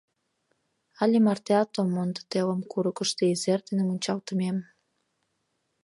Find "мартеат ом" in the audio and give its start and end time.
1.25-1.87